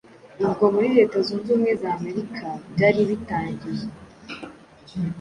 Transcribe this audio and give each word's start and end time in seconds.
ubwo 0.45 0.63
muri 0.73 0.87
Leta 0.97 1.17
Zunze 1.27 1.49
Ubumwe 1.51 1.71
za 1.81 1.89
Amerika 1.97 2.45
byaribitangiye 2.73 3.85